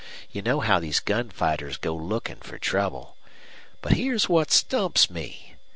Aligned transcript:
You 0.31 0.41
know 0.41 0.61
how 0.61 0.79
these 0.79 0.99
gunfighters 0.99 1.77
go 1.77 1.93
lookin' 1.93 2.37
for 2.37 2.57
trouble. 2.57 3.17
But 3.83 3.91
here's 3.93 4.27
what 4.27 4.49
stumps 4.49 5.11
me. 5.11 5.53